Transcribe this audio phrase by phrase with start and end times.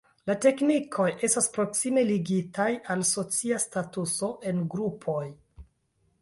[0.29, 5.21] La teknikoj estas proksime ligitaj al socia statuso en grupoj.